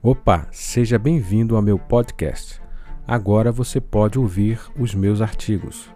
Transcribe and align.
Opa, 0.00 0.46
seja 0.52 0.96
bem-vindo 0.96 1.56
ao 1.56 1.62
meu 1.62 1.76
podcast. 1.76 2.62
Agora 3.04 3.50
você 3.50 3.80
pode 3.80 4.16
ouvir 4.16 4.60
os 4.78 4.94
meus 4.94 5.20
artigos. 5.20 5.90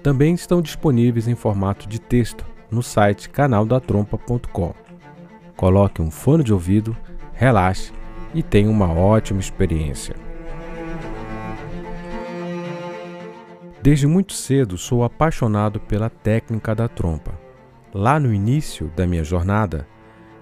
Também 0.00 0.32
estão 0.32 0.62
disponíveis 0.62 1.26
em 1.26 1.34
formato 1.34 1.88
de 1.88 2.00
texto 2.00 2.46
no 2.70 2.84
site 2.84 3.28
canaldatrompa.com. 3.28 4.72
Coloque 5.56 6.00
um 6.00 6.08
fone 6.08 6.44
de 6.44 6.52
ouvido, 6.52 6.96
relaxe 7.32 7.92
e 8.32 8.44
tenha 8.44 8.70
uma 8.70 8.92
ótima 8.92 9.40
experiência. 9.40 10.14
Desde 13.82 14.06
muito 14.06 14.34
cedo 14.34 14.78
sou 14.78 15.02
apaixonado 15.02 15.80
pela 15.80 16.08
técnica 16.08 16.76
da 16.76 16.86
trompa. 16.86 17.36
Lá 17.92 18.20
no 18.20 18.32
início 18.32 18.86
da 18.94 19.04
minha 19.04 19.24
jornada, 19.24 19.84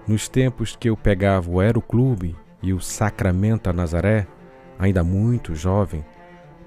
nos 0.07 0.29
tempos 0.29 0.75
que 0.75 0.87
eu 0.87 0.95
pegava 0.95 1.49
o 1.49 1.59
Aeroclube 1.59 2.35
e 2.61 2.73
o 2.73 2.79
Sacramento 2.79 3.71
Nazaré, 3.73 4.27
ainda 4.77 5.03
muito 5.03 5.55
jovem, 5.55 6.03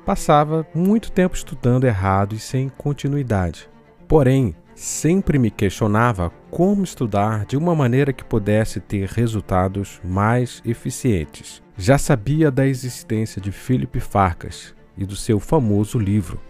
passava 0.04 0.66
muito 0.74 1.10
tempo 1.10 1.34
estudando 1.34 1.84
errado 1.84 2.34
e 2.34 2.38
sem 2.38 2.68
continuidade. 2.68 3.68
Porém, 4.06 4.54
sempre 4.74 5.38
me 5.38 5.50
questionava 5.50 6.30
como 6.50 6.84
estudar 6.84 7.46
de 7.46 7.56
uma 7.56 7.74
maneira 7.74 8.12
que 8.12 8.24
pudesse 8.24 8.80
ter 8.80 9.08
resultados 9.08 10.00
mais 10.04 10.60
eficientes. 10.64 11.62
Já 11.76 11.98
sabia 11.98 12.50
da 12.50 12.66
existência 12.66 13.40
de 13.40 13.50
Philip 13.50 13.98
Farkas 14.00 14.74
e 14.96 15.04
do 15.04 15.16
seu 15.16 15.40
famoso 15.40 15.98
livro, 15.98 16.40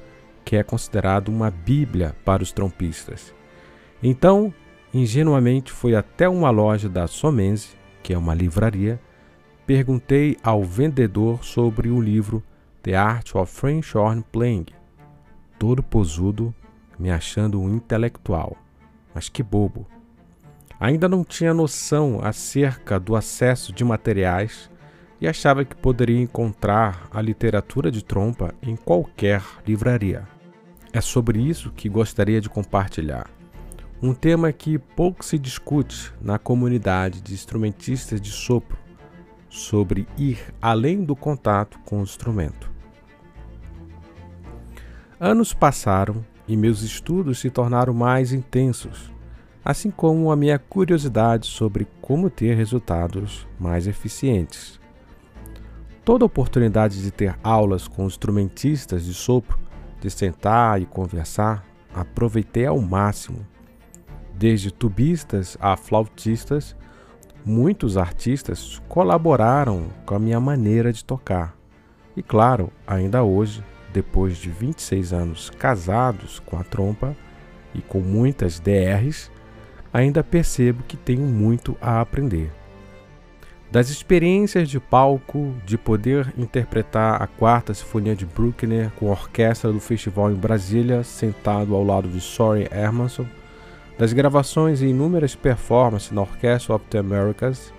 que 0.44 0.56
é 0.56 0.62
considerado 0.62 1.28
uma 1.28 1.50
bíblia 1.50 2.14
para 2.24 2.42
os 2.42 2.52
trompistas. 2.52 3.34
Então, 4.02 4.52
ingenuamente 4.92 5.72
fui 5.72 5.94
até 5.96 6.28
uma 6.28 6.50
loja 6.50 6.88
da 6.88 7.06
Somense, 7.06 7.70
que 8.02 8.12
é 8.12 8.18
uma 8.18 8.34
livraria, 8.34 9.00
perguntei 9.66 10.36
ao 10.42 10.62
vendedor 10.62 11.44
sobre 11.44 11.88
o 11.88 12.00
livro 12.00 12.42
The 12.82 12.94
Art 12.94 13.34
of 13.34 13.50
French 13.50 13.96
Horn 13.96 14.22
Playing, 14.30 14.66
todo 15.58 15.82
posudo, 15.82 16.54
me 16.98 17.10
achando 17.10 17.60
um 17.60 17.74
intelectual. 17.74 18.56
Mas 19.14 19.28
que 19.28 19.42
bobo! 19.42 19.86
Ainda 20.78 21.08
não 21.08 21.24
tinha 21.24 21.54
noção 21.54 22.20
acerca 22.22 23.00
do 23.00 23.16
acesso 23.16 23.72
de 23.72 23.84
materiais 23.84 24.70
e 25.20 25.26
achava 25.26 25.64
que 25.64 25.74
poderia 25.74 26.20
encontrar 26.20 27.08
a 27.10 27.22
literatura 27.22 27.90
de 27.90 28.04
trompa 28.04 28.54
em 28.62 28.76
qualquer 28.76 29.42
livraria. 29.66 30.28
É 30.92 31.00
sobre 31.00 31.40
isso 31.40 31.72
que 31.72 31.88
gostaria 31.88 32.40
de 32.40 32.50
compartilhar. 32.50 33.30
Um 34.02 34.12
tema 34.12 34.52
que 34.52 34.78
pouco 34.78 35.24
se 35.24 35.38
discute 35.38 36.12
na 36.20 36.38
comunidade 36.38 37.22
de 37.22 37.32
instrumentistas 37.32 38.20
de 38.20 38.30
sopro, 38.30 38.83
sobre 39.54 40.04
ir 40.18 40.52
além 40.60 41.04
do 41.04 41.14
contato 41.14 41.78
com 41.84 42.00
o 42.00 42.02
instrumento. 42.02 42.72
Anos 45.18 45.54
passaram 45.54 46.26
e 46.46 46.56
meus 46.56 46.82
estudos 46.82 47.38
se 47.38 47.50
tornaram 47.50 47.94
mais 47.94 48.32
intensos, 48.32 49.12
assim 49.64 49.92
como 49.92 50.32
a 50.32 50.36
minha 50.36 50.58
curiosidade 50.58 51.46
sobre 51.46 51.86
como 52.02 52.28
ter 52.28 52.56
resultados 52.56 53.46
mais 53.58 53.86
eficientes. 53.86 54.80
Toda 56.04 56.24
oportunidade 56.24 57.00
de 57.00 57.12
ter 57.12 57.38
aulas 57.42 57.86
com 57.86 58.06
instrumentistas 58.06 59.04
de 59.04 59.14
sopro, 59.14 59.56
de 60.00 60.10
sentar 60.10 60.82
e 60.82 60.84
conversar, 60.84 61.64
aproveitei 61.94 62.66
ao 62.66 62.80
máximo. 62.80 63.46
Desde 64.34 64.72
tubistas 64.72 65.56
a 65.60 65.76
flautistas, 65.76 66.74
muitos 67.44 67.96
artistas 67.96 68.80
colaboraram 68.88 69.88
com 70.06 70.14
a 70.14 70.18
minha 70.18 70.40
maneira 70.40 70.92
de 70.92 71.04
tocar. 71.04 71.56
E 72.16 72.22
claro, 72.22 72.72
ainda 72.86 73.22
hoje 73.22 73.62
depois 73.92 74.36
de 74.36 74.50
26 74.50 75.12
anos 75.12 75.50
casados 75.50 76.40
com 76.40 76.58
a 76.58 76.64
trompa 76.64 77.16
e 77.72 77.80
com 77.80 78.00
muitas 78.00 78.58
DRs, 78.58 79.30
ainda 79.92 80.24
percebo 80.24 80.82
que 80.82 80.96
tenho 80.96 81.22
muito 81.22 81.76
a 81.80 82.00
aprender. 82.00 82.50
Das 83.70 83.90
experiências 83.90 84.68
de 84.68 84.78
palco, 84.78 85.54
de 85.64 85.76
poder 85.78 86.32
interpretar 86.36 87.20
a 87.20 87.26
quarta 87.26 87.74
sinfonia 87.74 88.14
de 88.14 88.26
Bruckner 88.26 88.90
com 88.96 89.08
a 89.08 89.12
orquestra 89.12 89.72
do 89.72 89.80
festival 89.80 90.30
em 90.30 90.36
Brasília, 90.36 91.02
sentado 91.02 91.74
ao 91.74 91.82
lado 91.82 92.08
de 92.08 92.20
Soren 92.20 92.68
Hermanson, 92.70 93.26
das 93.98 94.12
gravações 94.12 94.80
e 94.80 94.86
inúmeras 94.86 95.34
performances 95.34 96.10
na 96.10 96.22
Orchestra 96.22 96.74
of 96.74 96.84
the 96.90 96.98
Americas, 96.98 97.72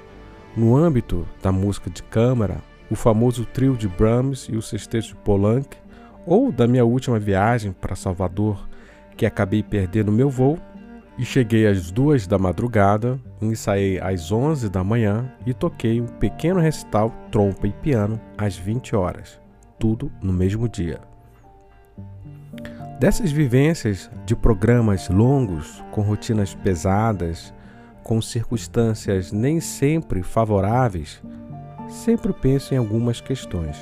no 0.56 0.76
âmbito 0.76 1.28
da 1.42 1.52
música 1.52 1.90
de 1.90 2.02
câmara, 2.04 2.58
o 2.90 2.96
famoso 2.96 3.46
trio 3.46 3.76
de 3.76 3.88
Brahms 3.88 4.48
e 4.50 4.56
o 4.56 4.62
sexteto 4.62 5.08
de 5.08 5.16
Poulenc, 5.16 5.68
ou 6.26 6.52
da 6.52 6.68
minha 6.68 6.86
última 6.86 7.20
viagem 7.20 7.72
para 7.72 7.96
Salvador, 7.96 8.68
que 9.18 9.26
acabei 9.26 9.62
perdendo 9.62 10.12
meu 10.12 10.30
voo 10.30 10.58
e 11.18 11.24
cheguei 11.24 11.66
às 11.68 11.92
duas 11.92 12.28
da 12.28 12.38
madrugada, 12.38 13.20
ensaiei 13.42 14.00
às 14.00 14.32
11 14.32 14.70
da 14.70 14.84
manhã 14.84 15.32
e 15.46 15.54
toquei 15.54 16.02
um 16.02 16.08
pequeno 16.08 16.60
recital 16.60 17.14
trompa 17.32 17.68
e 17.68 17.72
piano 17.72 18.20
às 18.38 18.58
20 18.58 18.96
horas, 18.96 19.40
tudo 19.80 20.12
no 20.22 20.34
mesmo 20.34 20.68
dia. 20.68 21.15
Dessas 23.00 23.30
vivências 23.30 24.10
de 24.26 24.38
programas 24.38 25.10
longos, 25.10 25.84
com 25.92 26.02
rotinas 26.02 26.56
pesadas, 26.56 27.54
com 28.02 28.22
circunstâncias 28.22 29.34
nem 29.34 29.60
sempre 29.60 30.24
favoráveis, 30.24 31.22
sempre 31.90 32.32
penso 32.32 32.74
em 32.74 32.78
algumas 32.78 33.20
questões. 33.20 33.78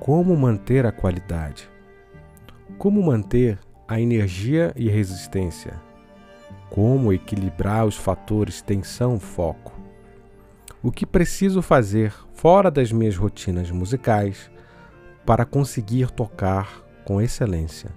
Como 0.00 0.34
manter 0.34 0.86
a 0.86 0.92
qualidade? 0.92 1.68
Como 2.78 3.02
manter 3.02 3.58
a 3.86 4.00
energia 4.00 4.72
e 4.74 4.88
resistência? 4.88 5.74
Como 6.70 7.12
equilibrar 7.12 7.84
os 7.84 7.96
fatores 7.96 8.62
tensão-foco? 8.62 9.78
O 10.82 10.90
que 10.90 11.04
preciso 11.04 11.60
fazer 11.60 12.14
fora 12.32 12.70
das 12.70 12.90
minhas 12.90 13.16
rotinas 13.16 13.70
musicais 13.70 14.50
para 15.26 15.44
conseguir 15.44 16.10
tocar 16.10 16.83
com 17.04 17.20
excelência? 17.20 17.90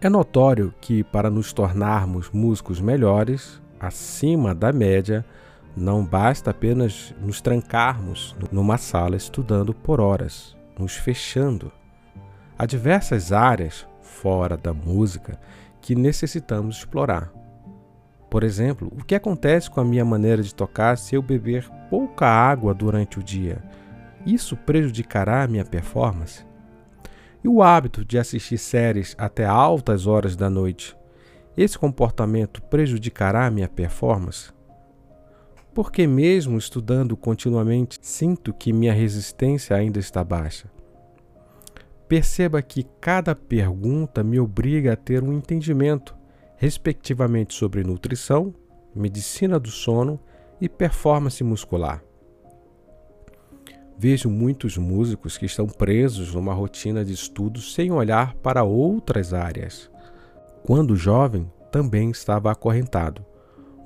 É 0.00 0.08
notório 0.08 0.74
que, 0.80 1.02
para 1.02 1.30
nos 1.30 1.52
tornarmos 1.52 2.30
músicos 2.30 2.80
melhores, 2.80 3.60
acima 3.80 4.54
da 4.54 4.72
média, 4.72 5.24
não 5.76 6.04
basta 6.04 6.50
apenas 6.50 7.14
nos 7.20 7.40
trancarmos 7.40 8.36
numa 8.52 8.78
sala 8.78 9.16
estudando 9.16 9.72
por 9.72 10.00
horas, 10.00 10.56
nos 10.78 10.94
fechando. 10.94 11.72
Há 12.58 12.66
diversas 12.66 13.32
áreas 13.32 13.86
fora 14.00 14.56
da 14.56 14.72
música 14.72 15.40
que 15.80 15.94
necessitamos 15.94 16.78
explorar. 16.78 17.32
Por 18.30 18.44
exemplo, 18.44 18.92
o 18.98 19.04
que 19.04 19.14
acontece 19.14 19.70
com 19.70 19.80
a 19.80 19.84
minha 19.84 20.04
maneira 20.04 20.42
de 20.42 20.54
tocar 20.54 20.98
se 20.98 21.14
eu 21.14 21.22
beber 21.22 21.68
pouca 21.88 22.26
água 22.26 22.74
durante 22.74 23.18
o 23.18 23.22
dia? 23.22 23.62
Isso 24.26 24.56
prejudicará 24.56 25.46
minha 25.46 25.64
performance? 25.64 26.44
E 27.42 27.48
o 27.48 27.62
hábito 27.62 28.04
de 28.04 28.18
assistir 28.18 28.58
séries 28.58 29.14
até 29.18 29.44
altas 29.44 30.06
horas 30.06 30.34
da 30.34 30.48
noite? 30.48 30.96
Esse 31.56 31.78
comportamento 31.78 32.62
prejudicará 32.62 33.50
minha 33.50 33.68
performance? 33.68 34.54
porque, 35.74 36.06
mesmo 36.06 36.56
estudando 36.56 37.16
continuamente, 37.16 37.98
sinto 38.00 38.54
que 38.54 38.72
minha 38.72 38.92
resistência 38.92 39.76
ainda 39.76 39.98
está 39.98 40.22
baixa. 40.22 40.70
Perceba 42.06 42.62
que 42.62 42.84
cada 43.00 43.34
pergunta 43.34 44.22
me 44.22 44.38
obriga 44.38 44.92
a 44.92 44.96
ter 44.96 45.22
um 45.24 45.32
entendimento, 45.32 46.16
respectivamente, 46.56 47.54
sobre 47.54 47.82
nutrição, 47.82 48.54
medicina 48.94 49.58
do 49.58 49.70
sono 49.70 50.20
e 50.60 50.68
performance 50.68 51.42
muscular. 51.42 52.00
Vejo 53.96 54.28
muitos 54.28 54.76
músicos 54.76 55.38
que 55.38 55.46
estão 55.46 55.66
presos 55.66 56.34
numa 56.34 56.52
rotina 56.52 57.04
de 57.04 57.12
estudos 57.12 57.74
sem 57.74 57.92
olhar 57.92 58.34
para 58.36 58.64
outras 58.64 59.32
áreas. 59.32 59.90
Quando 60.64 60.96
jovem, 60.96 61.50
também 61.70 62.10
estava 62.10 62.50
acorrentado 62.50 63.24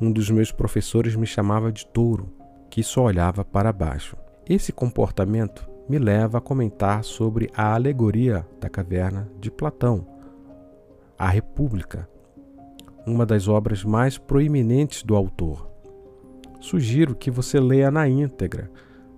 um 0.01 0.13
dos 0.13 0.31
meus 0.31 0.53
professores 0.53 1.17
me 1.17 1.27
chamava 1.27 1.73
de 1.73 1.85
touro, 1.87 2.33
que 2.71 2.85
só 2.85 3.05
olhava 3.05 3.45
para 3.45 3.73
baixo. 3.73 4.17
Esse 4.49 4.73
comportamento 4.73 5.69
me 5.89 5.99
leva 5.99 6.39
a 6.39 6.41
comentar 6.41 7.03
sobre 7.03 7.51
a 7.55 7.75
alegoria 7.75 8.47
da 8.61 8.69
caverna 8.69 9.29
de 9.41 9.51
Platão, 9.51 10.07
A 11.19 11.29
República, 11.29 12.09
uma 13.05 13.27
das 13.27 13.49
obras 13.49 13.83
mais 13.83 14.19
proeminentes 14.19 15.03
do 15.03 15.17
autor. 15.17 15.69
Sugiro 16.61 17.15
que 17.15 17.31
você 17.31 17.59
leia 17.59 17.91
na 17.91 18.09
íntegra, 18.09 18.71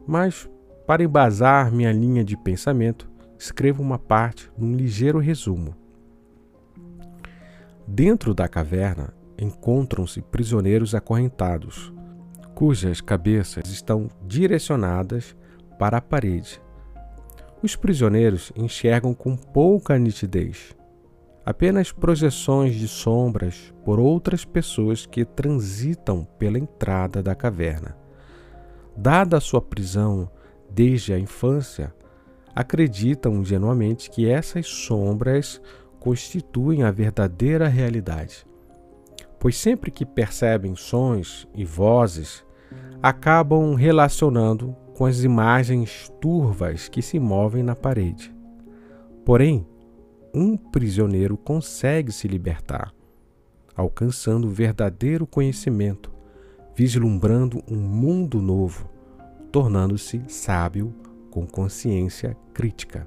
mas 0.07 0.49
para 0.91 1.05
embasar 1.05 1.71
minha 1.71 1.93
linha 1.93 2.25
de 2.25 2.37
pensamento, 2.37 3.09
escrevo 3.39 3.81
uma 3.81 3.97
parte 3.97 4.51
num 4.59 4.75
ligeiro 4.75 5.21
resumo. 5.21 5.73
Dentro 7.87 8.35
da 8.35 8.49
caverna 8.49 9.15
encontram-se 9.39 10.21
prisioneiros 10.21 10.93
acorrentados, 10.93 11.93
cujas 12.57 13.01
cabeças 13.01 13.71
estão 13.71 14.09
direcionadas 14.27 15.37
para 15.79 15.99
a 15.99 16.01
parede. 16.01 16.61
Os 17.63 17.77
prisioneiros 17.77 18.51
enxergam 18.57 19.15
com 19.15 19.37
pouca 19.37 19.97
nitidez, 19.97 20.77
apenas 21.47 21.93
projeções 21.93 22.75
de 22.75 22.89
sombras 22.89 23.73
por 23.85 24.01
outras 24.01 24.45
pessoas 24.45 25.07
que 25.07 25.25
transitam 25.25 26.27
pela 26.37 26.59
entrada 26.59 27.23
da 27.23 27.37
caverna. 27.37 27.97
Dada 28.97 29.37
a 29.37 29.41
sua 29.41 29.63
prisão 29.63 30.29
desde 30.73 31.13
a 31.13 31.19
infância, 31.19 31.95
acreditam 32.55 33.37
ingenuamente 33.37 34.11
que 34.11 34.29
essas 34.29 34.67
sombras 34.67 35.61
constituem 35.99 36.83
a 36.83 36.91
verdadeira 36.91 37.69
realidade. 37.69 38.47
Pois 39.39 39.57
sempre 39.57 39.91
que 39.91 40.05
percebem 40.05 40.75
sons 40.77 41.49
e 41.55 41.65
vozes, 41.65 42.45
acabam 43.03 43.75
relacionando 43.75 44.77
com 44.95 45.07
as 45.07 45.25
imagens 45.25 46.13
turvas 46.21 46.89
que 46.89 47.01
se 47.01 47.19
movem 47.19 47.63
na 47.63 47.75
parede. 47.75 48.35
Porém, 49.25 49.67
um 50.35 50.57
prisioneiro 50.57 51.37
consegue 51.37 52.13
se 52.13 52.29
libertar, 52.29 52.93
alcançando 53.75 54.47
o 54.47 54.51
verdadeiro 54.51 55.27
conhecimento, 55.27 56.13
vislumbrando 56.75 57.63
um 57.69 57.77
mundo 57.77 58.41
novo, 58.41 58.89
tornando-se 59.50 60.23
sábio 60.29 60.94
com 61.31 61.47
consciência 61.47 62.37
crítica. 62.52 63.06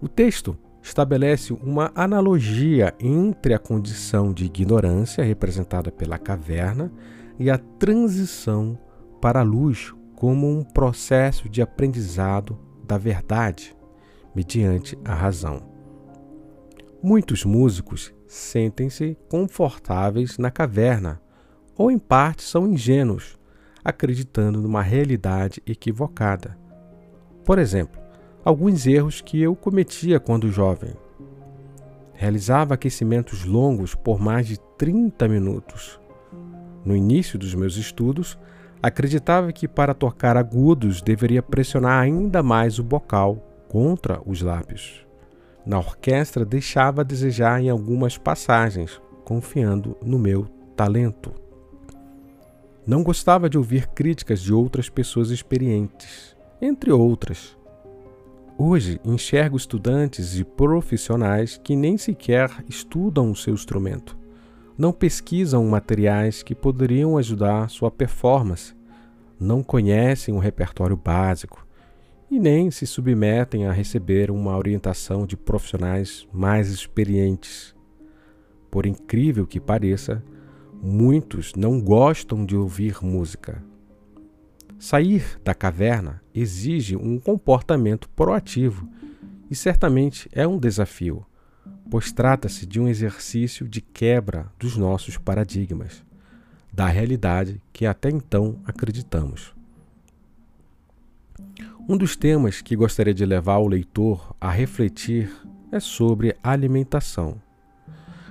O 0.00 0.08
texto 0.08 0.56
estabelece 0.82 1.52
uma 1.52 1.92
analogia 1.94 2.94
entre 2.98 3.52
a 3.52 3.58
condição 3.58 4.32
de 4.32 4.46
ignorância 4.46 5.22
representada 5.22 5.90
pela 5.92 6.18
caverna 6.18 6.90
e 7.38 7.50
a 7.50 7.58
transição 7.58 8.78
para 9.20 9.40
a 9.40 9.44
luz 9.44 9.94
como 10.16 10.48
um 10.48 10.62
processo 10.62 11.48
de 11.48 11.62
aprendizado 11.62 12.58
da 12.86 12.98
verdade 12.98 13.76
mediante 14.34 14.98
a 15.04 15.14
razão. 15.14 15.62
Muitos 17.02 17.44
músicos 17.44 18.12
sentem-se 18.26 19.16
confortáveis 19.28 20.38
na 20.38 20.50
caverna 20.50 21.20
ou, 21.76 21.90
em 21.90 21.98
parte, 21.98 22.42
são 22.42 22.68
ingênuos, 22.68 23.38
acreditando 23.84 24.60
numa 24.60 24.82
realidade 24.82 25.62
equivocada. 25.66 26.56
Por 27.44 27.58
exemplo, 27.58 28.00
alguns 28.44 28.86
erros 28.86 29.20
que 29.20 29.40
eu 29.40 29.54
cometia 29.54 30.20
quando 30.20 30.50
jovem. 30.50 30.94
Realizava 32.12 32.74
aquecimentos 32.74 33.44
longos 33.44 33.94
por 33.94 34.20
mais 34.20 34.46
de 34.46 34.58
30 34.76 35.26
minutos. 35.28 35.98
No 36.84 36.94
início 36.96 37.38
dos 37.38 37.54
meus 37.54 37.76
estudos, 37.76 38.38
acreditava 38.82 39.52
que 39.52 39.68
para 39.68 39.94
tocar 39.94 40.36
agudos 40.36 41.02
deveria 41.02 41.42
pressionar 41.42 42.02
ainda 42.02 42.42
mais 42.42 42.78
o 42.78 42.84
bocal 42.84 43.36
contra 43.68 44.20
os 44.26 44.42
lábios. 44.42 45.06
Na 45.64 45.78
orquestra, 45.78 46.44
deixava 46.44 47.02
a 47.02 47.04
desejar 47.04 47.60
em 47.60 47.68
algumas 47.68 48.16
passagens, 48.16 49.00
confiando 49.24 49.96
no 50.02 50.18
meu 50.18 50.46
talento. 50.74 51.32
Não 52.90 53.04
gostava 53.04 53.48
de 53.48 53.56
ouvir 53.56 53.86
críticas 53.86 54.42
de 54.42 54.52
outras 54.52 54.88
pessoas 54.88 55.30
experientes, 55.30 56.34
entre 56.60 56.90
outras. 56.90 57.56
Hoje 58.58 59.00
enxergo 59.04 59.56
estudantes 59.56 60.36
e 60.36 60.42
profissionais 60.42 61.56
que 61.56 61.76
nem 61.76 61.96
sequer 61.96 62.50
estudam 62.68 63.30
o 63.30 63.36
seu 63.36 63.54
instrumento, 63.54 64.18
não 64.76 64.90
pesquisam 64.92 65.64
materiais 65.66 66.42
que 66.42 66.52
poderiam 66.52 67.16
ajudar 67.16 67.70
sua 67.70 67.92
performance, 67.92 68.74
não 69.38 69.62
conhecem 69.62 70.34
um 70.34 70.38
repertório 70.38 70.96
básico, 70.96 71.64
e 72.28 72.40
nem 72.40 72.72
se 72.72 72.88
submetem 72.88 73.68
a 73.68 73.72
receber 73.72 74.32
uma 74.32 74.56
orientação 74.56 75.24
de 75.24 75.36
profissionais 75.36 76.26
mais 76.32 76.70
experientes. 76.70 77.72
Por 78.68 78.84
incrível 78.84 79.46
que 79.46 79.60
pareça, 79.60 80.24
muitos 80.82 81.54
não 81.54 81.80
gostam 81.80 82.44
de 82.44 82.56
ouvir 82.56 83.04
música. 83.04 83.62
Sair 84.78 85.38
da 85.44 85.54
caverna 85.54 86.22
exige 86.34 86.96
um 86.96 87.18
comportamento 87.18 88.08
proativo 88.10 88.88
e 89.50 89.54
certamente 89.54 90.28
é 90.32 90.46
um 90.46 90.58
desafio, 90.58 91.26
pois 91.90 92.12
trata-se 92.12 92.64
de 92.64 92.80
um 92.80 92.88
exercício 92.88 93.68
de 93.68 93.80
quebra 93.80 94.50
dos 94.58 94.76
nossos 94.76 95.18
paradigmas, 95.18 96.04
da 96.72 96.86
realidade 96.86 97.60
que 97.72 97.84
até 97.84 98.08
então 98.08 98.58
acreditamos. 98.64 99.54
Um 101.88 101.96
dos 101.96 102.16
temas 102.16 102.62
que 102.62 102.76
gostaria 102.76 103.12
de 103.12 103.26
levar 103.26 103.58
o 103.58 103.66
leitor 103.66 104.34
a 104.40 104.50
refletir 104.50 105.30
é 105.72 105.80
sobre 105.80 106.36
alimentação. 106.42 107.40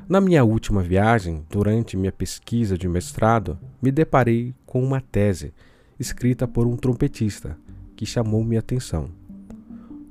Na 0.10 0.20
minha 0.20 0.44
última 0.44 0.82
viagem, 0.82 1.46
durante 1.52 1.96
minha 1.96 2.12
pesquisa 2.12 2.76
de 2.76 2.88
mestrado, 2.88 3.60
me 3.80 3.92
deparei 3.92 4.56
com 4.66 4.84
uma 4.84 5.00
tese 5.00 5.54
escrita 6.00 6.48
por 6.48 6.66
um 6.66 6.76
trompetista 6.76 7.56
que 7.96 8.08
chamou 8.08 8.44
minha 8.44 8.60
atenção. 8.60 9.12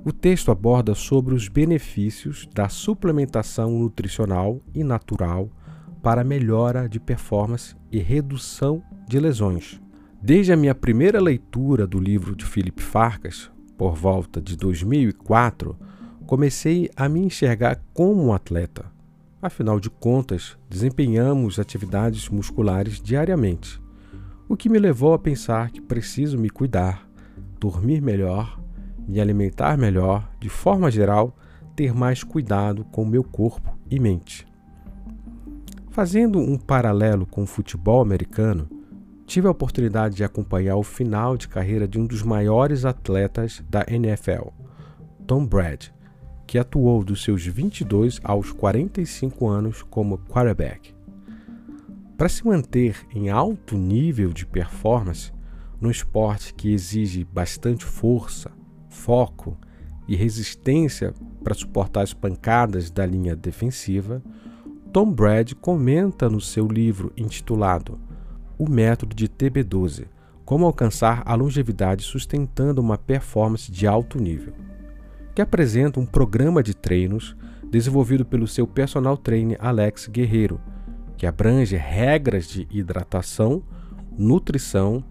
O 0.04 0.12
texto 0.12 0.52
aborda 0.52 0.94
sobre 0.94 1.34
os 1.34 1.48
benefícios 1.48 2.48
da 2.54 2.68
suplementação 2.68 3.72
nutricional 3.72 4.60
e 4.72 4.84
natural 4.84 5.50
para 6.00 6.22
melhora 6.22 6.88
de 6.88 7.00
performance 7.00 7.74
e 7.90 7.98
redução 7.98 8.80
de 9.08 9.18
lesões. 9.18 9.80
Desde 10.22 10.52
a 10.52 10.56
minha 10.56 10.76
primeira 10.76 11.20
leitura 11.20 11.88
do 11.88 11.98
livro 11.98 12.36
de 12.36 12.44
Philip 12.44 12.80
Farkas, 12.80 13.50
por 13.76 13.96
volta 13.96 14.40
de 14.40 14.56
2004, 14.56 15.76
comecei 16.24 16.88
a 16.94 17.08
me 17.08 17.18
enxergar 17.18 17.82
como 17.92 18.26
um 18.26 18.32
atleta. 18.32 18.96
Afinal 19.40 19.78
de 19.78 19.88
contas, 19.88 20.58
desempenhamos 20.68 21.60
atividades 21.60 22.28
musculares 22.28 23.00
diariamente, 23.00 23.80
o 24.48 24.56
que 24.56 24.68
me 24.68 24.80
levou 24.80 25.14
a 25.14 25.18
pensar 25.18 25.70
que 25.70 25.80
preciso 25.80 26.36
me 26.36 26.50
cuidar, 26.50 27.08
dormir 27.60 28.02
melhor, 28.02 28.60
me 29.06 29.20
alimentar 29.20 29.78
melhor, 29.78 30.28
de 30.40 30.48
forma 30.48 30.90
geral, 30.90 31.36
ter 31.76 31.94
mais 31.94 32.24
cuidado 32.24 32.84
com 32.86 33.04
meu 33.04 33.22
corpo 33.22 33.78
e 33.88 34.00
mente. 34.00 34.44
Fazendo 35.90 36.40
um 36.40 36.58
paralelo 36.58 37.24
com 37.24 37.44
o 37.44 37.46
futebol 37.46 38.02
americano, 38.02 38.68
tive 39.24 39.46
a 39.46 39.52
oportunidade 39.52 40.16
de 40.16 40.24
acompanhar 40.24 40.76
o 40.76 40.82
final 40.82 41.36
de 41.36 41.46
carreira 41.46 41.86
de 41.86 41.96
um 41.96 42.06
dos 42.06 42.24
maiores 42.24 42.84
atletas 42.84 43.62
da 43.70 43.84
NFL, 43.86 44.48
Tom 45.28 45.46
Brady, 45.46 45.92
que 46.48 46.58
atuou 46.58 47.04
dos 47.04 47.22
seus 47.22 47.44
22 47.44 48.20
aos 48.24 48.52
45 48.52 49.46
anos 49.46 49.82
como 49.82 50.16
quarterback. 50.16 50.94
Para 52.16 52.28
se 52.30 52.44
manter 52.44 52.96
em 53.14 53.28
alto 53.28 53.76
nível 53.76 54.32
de 54.32 54.46
performance 54.46 55.30
no 55.78 55.90
esporte 55.90 56.54
que 56.54 56.72
exige 56.72 57.22
bastante 57.22 57.84
força, 57.84 58.50
foco 58.88 59.58
e 60.08 60.16
resistência 60.16 61.12
para 61.44 61.52
suportar 61.52 62.02
as 62.02 62.14
pancadas 62.14 62.90
da 62.90 63.04
linha 63.04 63.36
defensiva, 63.36 64.22
Tom 64.90 65.12
Brady 65.12 65.54
comenta 65.54 66.30
no 66.30 66.40
seu 66.40 66.66
livro 66.66 67.12
intitulado 67.14 68.00
o 68.58 68.68
método 68.68 69.14
de 69.14 69.28
TB12, 69.28 70.06
como 70.46 70.64
alcançar 70.64 71.22
a 71.26 71.34
longevidade 71.34 72.02
sustentando 72.02 72.80
uma 72.80 72.96
performance 72.96 73.70
de 73.70 73.86
alto 73.86 74.18
nível, 74.18 74.54
que 75.38 75.42
apresenta 75.42 76.00
um 76.00 76.04
programa 76.04 76.64
de 76.64 76.74
treinos 76.74 77.36
desenvolvido 77.70 78.24
pelo 78.24 78.48
seu 78.48 78.66
personal 78.66 79.16
trainer 79.16 79.56
Alex 79.60 80.08
Guerreiro, 80.08 80.60
que 81.16 81.28
abrange 81.28 81.76
regras 81.76 82.48
de 82.48 82.66
hidratação, 82.68 83.62
nutrição, 84.18 85.04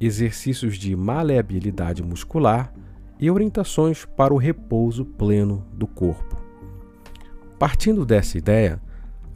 exercícios 0.00 0.78
de 0.78 0.96
maleabilidade 0.96 2.02
muscular 2.02 2.72
e 3.20 3.30
orientações 3.30 4.06
para 4.06 4.32
o 4.32 4.38
repouso 4.38 5.04
pleno 5.04 5.62
do 5.74 5.86
corpo. 5.86 6.40
Partindo 7.58 8.06
dessa 8.06 8.38
ideia, 8.38 8.80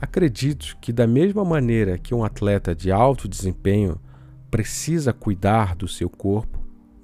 Acredito 0.00 0.78
que, 0.80 0.94
da 0.94 1.06
mesma 1.06 1.44
maneira 1.44 1.98
que 1.98 2.14
um 2.14 2.24
atleta 2.24 2.74
de 2.74 2.90
alto 2.90 3.28
desempenho 3.28 4.00
precisa 4.50 5.12
cuidar 5.12 5.76
do 5.76 5.86
seu 5.86 6.08
corpo, 6.08 6.59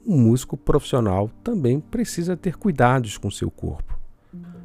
um 0.06 0.16
músico 0.16 0.56
profissional 0.56 1.28
também 1.42 1.80
precisa 1.80 2.36
ter 2.36 2.56
cuidados 2.56 3.18
com 3.18 3.30
seu 3.30 3.50
corpo. 3.50 3.98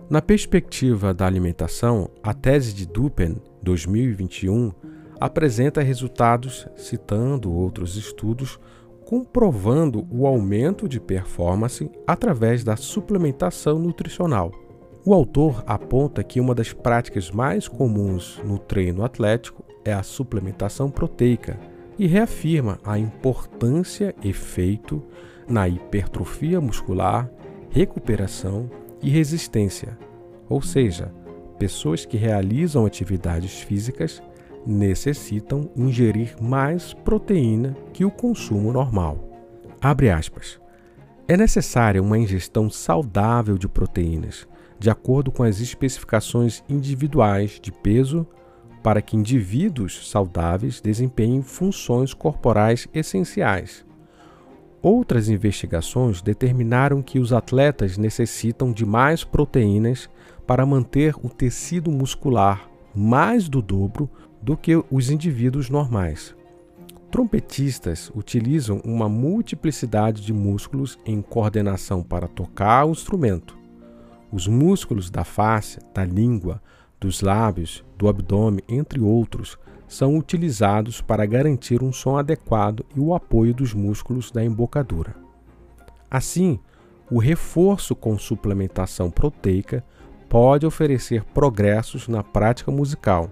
Na 0.09 0.21
perspectiva 0.21 1.13
da 1.13 1.25
alimentação, 1.25 2.09
a 2.21 2.33
tese 2.33 2.73
de 2.73 2.85
Dupen 2.85 3.37
2021 3.63 4.71
apresenta 5.19 5.81
resultados 5.81 6.67
citando 6.75 7.51
outros 7.51 7.95
estudos 7.95 8.59
comprovando 9.05 10.07
o 10.11 10.27
aumento 10.27 10.87
de 10.87 10.99
performance 10.99 11.89
através 12.05 12.63
da 12.63 12.75
suplementação 12.75 13.79
nutricional. 13.79 14.51
O 15.05 15.13
autor 15.13 15.63
aponta 15.65 16.23
que 16.23 16.39
uma 16.39 16.53
das 16.53 16.71
práticas 16.71 17.31
mais 17.31 17.67
comuns 17.67 18.39
no 18.45 18.59
treino 18.59 19.03
atlético 19.03 19.65
é 19.83 19.91
a 19.91 20.03
suplementação 20.03 20.91
proteica 20.91 21.59
e 21.97 22.05
reafirma 22.05 22.79
a 22.83 22.97
importância 22.99 24.15
e 24.23 24.29
efeito 24.29 25.03
na 25.51 25.67
hipertrofia 25.67 26.61
muscular, 26.61 27.29
recuperação 27.69 28.69
e 29.01 29.09
resistência, 29.09 29.97
ou 30.49 30.61
seja, 30.61 31.13
pessoas 31.57 32.05
que 32.05 32.17
realizam 32.17 32.85
atividades 32.85 33.61
físicas 33.61 34.21
necessitam 34.65 35.69
ingerir 35.75 36.35
mais 36.41 36.93
proteína 36.93 37.75
que 37.93 38.05
o 38.05 38.11
consumo 38.11 38.71
normal. 38.71 39.29
É 41.27 41.37
necessária 41.37 42.01
uma 42.01 42.17
ingestão 42.17 42.69
saudável 42.69 43.57
de 43.57 43.67
proteínas, 43.67 44.47
de 44.77 44.89
acordo 44.89 45.31
com 45.31 45.43
as 45.43 45.59
especificações 45.59 46.63
individuais 46.67 47.59
de 47.61 47.71
peso, 47.71 48.27
para 48.83 49.01
que 49.01 49.15
indivíduos 49.15 50.09
saudáveis 50.09 50.81
desempenhem 50.81 51.41
funções 51.41 52.13
corporais 52.13 52.87
essenciais. 52.93 53.85
Outras 54.81 55.29
investigações 55.29 56.21
determinaram 56.21 57.01
que 57.01 57.19
os 57.19 57.31
atletas 57.31 57.97
necessitam 57.97 58.71
de 58.71 58.85
mais 58.85 59.23
proteínas 59.23 60.09
para 60.47 60.65
manter 60.65 61.15
o 61.23 61.29
tecido 61.29 61.91
muscular 61.91 62.71
mais 62.93 63.47
do 63.47 63.61
dobro 63.61 64.09
do 64.41 64.57
que 64.57 64.83
os 64.89 65.09
indivíduos 65.09 65.69
normais. 65.69 66.35
Trompetistas 67.09 68.11
utilizam 68.15 68.81
uma 68.83 69.07
multiplicidade 69.09 70.21
de 70.21 70.33
músculos 70.33 70.97
em 71.05 71.21
coordenação 71.21 72.01
para 72.01 72.27
tocar 72.27 72.85
o 72.85 72.91
instrumento. 72.91 73.57
Os 74.31 74.47
músculos 74.47 75.09
da 75.09 75.23
face, 75.23 75.79
da 75.93 76.05
língua, 76.05 76.61
dos 76.99 77.21
lábios, 77.21 77.83
do 77.97 78.07
abdômen, 78.07 78.63
entre 78.69 78.99
outros, 79.01 79.57
são 79.91 80.17
utilizados 80.17 81.01
para 81.01 81.25
garantir 81.25 81.83
um 81.83 81.91
som 81.91 82.15
adequado 82.15 82.85
e 82.95 82.99
o 83.01 83.13
apoio 83.13 83.53
dos 83.53 83.73
músculos 83.73 84.31
da 84.31 84.41
embocadura. 84.41 85.13
Assim, 86.09 86.57
o 87.11 87.19
reforço 87.19 87.93
com 87.93 88.17
suplementação 88.17 89.11
proteica 89.11 89.83
pode 90.29 90.65
oferecer 90.65 91.25
progressos 91.25 92.07
na 92.07 92.23
prática 92.23 92.71
musical, 92.71 93.29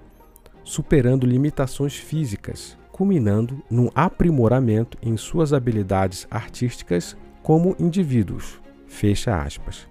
superando 0.62 1.26
limitações 1.26 1.96
físicas, 1.96 2.78
culminando 2.92 3.64
num 3.72 3.90
aprimoramento 3.96 4.98
em 5.02 5.16
suas 5.16 5.54
habilidades 5.54 6.28
artísticas 6.30 7.16
como 7.42 7.74
indivíduos. 7.80 8.60
Fecha 8.86 9.42
aspas. 9.42 9.88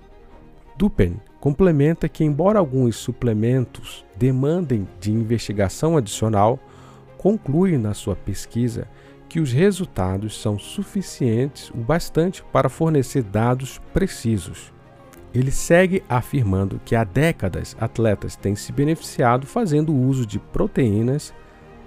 Dupen 0.76 1.16
complementa 1.40 2.08
que, 2.08 2.24
embora 2.24 2.58
alguns 2.58 2.96
suplementos 2.96 4.04
demandem 4.16 4.86
de 5.00 5.12
investigação 5.12 5.96
adicional, 5.96 6.58
conclui 7.16 7.76
na 7.78 7.94
sua 7.94 8.16
pesquisa 8.16 8.88
que 9.28 9.40
os 9.40 9.52
resultados 9.52 10.40
são 10.40 10.58
suficientes 10.58 11.70
o 11.70 11.76
bastante 11.76 12.42
para 12.52 12.68
fornecer 12.68 13.22
dados 13.22 13.80
precisos 13.92 14.72
ele 15.34 15.50
segue 15.50 16.02
afirmando 16.08 16.80
que 16.84 16.96
há 16.96 17.04
décadas 17.04 17.76
atletas 17.80 18.36
têm 18.36 18.54
se 18.54 18.72
beneficiado 18.72 19.46
fazendo 19.46 19.94
uso 19.94 20.26
de 20.26 20.38
proteínas, 20.38 21.34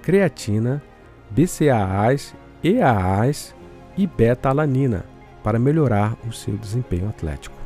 creatina, 0.01 0.81
BCAAs, 1.29 2.35
EAAs 2.63 3.55
e 3.97 4.05
beta-alanina 4.05 5.05
para 5.43 5.59
melhorar 5.59 6.15
o 6.27 6.31
seu 6.31 6.55
desempenho 6.55 7.09
atlético. 7.09 7.60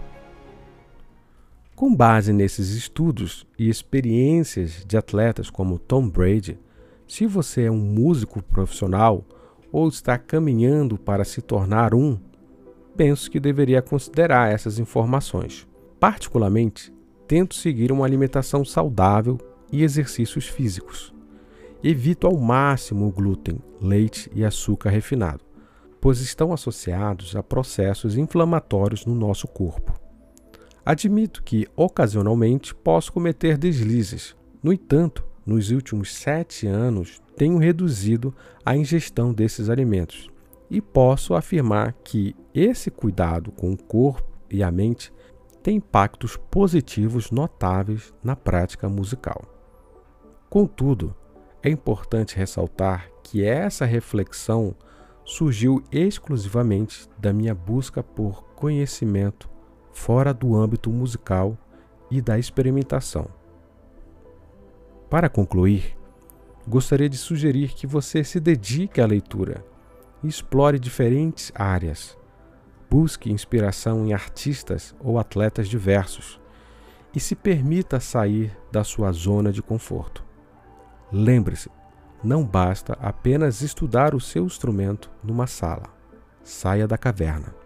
Com 1.75 1.93
base 1.93 2.31
nesses 2.31 2.69
estudos 2.69 3.45
e 3.59 3.67
experiências 3.67 4.85
de 4.87 4.95
atletas 4.95 5.49
como 5.49 5.77
Tom 5.77 6.07
Brady, 6.07 6.57
se 7.05 7.27
você 7.27 7.63
é 7.63 7.71
um 7.71 7.77
músico 7.77 8.41
profissional 8.41 9.25
ou 9.73 9.89
está 9.89 10.17
caminhando 10.17 10.97
para 10.97 11.25
se 11.25 11.41
tornar 11.41 11.93
um, 11.93 12.17
penso 12.95 13.29
que 13.29 13.41
deveria 13.41 13.81
considerar 13.81 14.53
essas 14.53 14.79
informações. 14.79 15.67
Particularmente, 15.99 16.93
tento 17.27 17.53
seguir 17.55 17.91
uma 17.91 18.05
alimentação 18.05 18.63
saudável 18.63 19.37
e 19.69 19.83
exercícios 19.83 20.47
físicos. 20.47 21.13
Evito 21.83 22.25
ao 22.25 22.37
máximo 22.37 23.05
o 23.05 23.11
glúten, 23.11 23.59
leite 23.81 24.31
e 24.33 24.45
açúcar 24.45 24.91
refinado, 24.91 25.43
pois 25.99 26.21
estão 26.21 26.53
associados 26.53 27.35
a 27.35 27.43
processos 27.43 28.15
inflamatórios 28.15 29.05
no 29.05 29.13
nosso 29.13 29.45
corpo. 29.45 30.04
Admito 30.85 31.41
que, 31.41 31.67
ocasionalmente, 31.75 32.75
posso 32.75 33.11
cometer 33.11 33.57
deslizes. 33.57 34.35
No 34.61 34.71
entanto, 34.71 35.25
nos 35.43 35.71
últimos 35.71 36.13
sete 36.13 36.67
anos, 36.67 37.19
tenho 37.35 37.57
reduzido 37.57 38.33
a 38.63 38.77
ingestão 38.77 39.33
desses 39.33 39.67
alimentos 39.67 40.29
e 40.69 40.79
posso 40.79 41.33
afirmar 41.33 41.93
que 42.03 42.35
esse 42.53 42.91
cuidado 42.91 43.51
com 43.51 43.73
o 43.73 43.77
corpo 43.77 44.29
e 44.49 44.61
a 44.61 44.71
mente 44.71 45.11
tem 45.63 45.77
impactos 45.77 46.37
positivos 46.37 47.31
notáveis 47.31 48.13
na 48.23 48.35
prática 48.35 48.87
musical. 48.87 49.41
Contudo, 50.47 51.15
é 51.63 51.69
importante 51.69 52.35
ressaltar 52.37 53.09
que 53.23 53.43
essa 53.43 53.85
reflexão 53.85 54.75
surgiu 55.23 55.83
exclusivamente 55.91 57.09
da 57.17 57.33
minha 57.33 57.55
busca 57.55 58.03
por 58.03 58.43
conhecimento 58.55 59.49
fora 59.95 60.33
do 60.33 60.55
âmbito 60.55 60.91
musical 60.91 61.57
e 62.11 62.21
da 62.21 62.37
experimentação. 62.37 63.27
Para 65.09 65.29
concluir, 65.29 65.97
gostaria 66.67 67.09
de 67.09 67.17
sugerir 67.17 67.73
que 67.73 67.87
você 67.87 68.23
se 68.23 68.39
dedique 68.39 69.01
à 69.01 69.05
leitura 69.07 69.63
explore 70.27 70.79
diferentes 70.79 71.51
áreas. 71.55 72.17
Busque 72.89 73.31
inspiração 73.31 74.05
em 74.05 74.13
artistas 74.13 74.93
ou 74.99 75.17
atletas 75.17 75.67
diversos 75.67 76.39
e 77.13 77.19
se 77.19 77.35
permita 77.35 77.99
sair 77.99 78.55
da 78.71 78.83
sua 78.83 79.11
zona 79.11 79.51
de 79.51 79.61
conforto. 79.61 80.23
Lembre-se, 81.11 81.69
não 82.23 82.43
basta 82.43 82.93
apenas 82.99 83.61
estudar 83.61 84.13
o 84.13 84.19
seu 84.19 84.45
instrumento 84.45 85.09
numa 85.23 85.47
sala. 85.47 85.87
Saia 86.43 86.87
da 86.87 86.97
caverna. 86.97 87.64